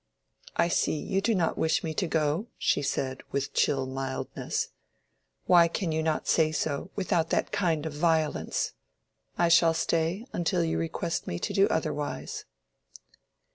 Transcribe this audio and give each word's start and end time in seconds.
"I 0.55 0.67
see 0.67 0.95
you 0.97 1.21
do 1.21 1.35
not 1.35 1.59
wish 1.59 1.83
me 1.83 1.93
to 1.93 2.07
go," 2.07 2.47
she 2.57 2.81
said, 2.81 3.21
with 3.31 3.53
chill 3.53 3.85
mildness; 3.85 4.69
"why 5.45 5.67
can 5.67 5.91
you 5.91 6.01
not 6.01 6.27
say 6.27 6.51
so, 6.51 6.89
without 6.95 7.29
that 7.29 7.51
kind 7.51 7.85
of 7.85 7.93
violence? 7.93 8.73
I 9.37 9.47
shall 9.47 9.75
stay 9.75 10.25
until 10.33 10.63
you 10.63 10.79
request 10.79 11.27
me 11.27 11.37
to 11.37 11.53
do 11.53 11.67
otherwise." 11.67 12.45